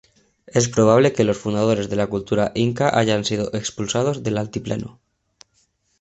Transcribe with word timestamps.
Es 0.47 0.67
probable 0.67 1.13
que 1.13 1.23
los 1.23 1.37
fundadores 1.37 1.87
de 1.87 1.95
la 1.95 2.07
cultura 2.07 2.51
inca 2.55 2.97
hayan 2.97 3.23
sido 3.23 3.51
expulsados 3.53 4.23
del 4.23 4.39
altiplano. 4.39 4.99